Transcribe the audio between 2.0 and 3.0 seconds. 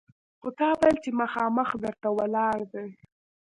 ته ولاړ دی!